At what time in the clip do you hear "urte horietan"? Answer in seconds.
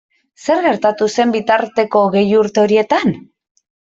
2.39-3.13